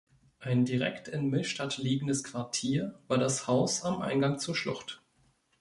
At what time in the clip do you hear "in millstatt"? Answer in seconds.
1.09-1.77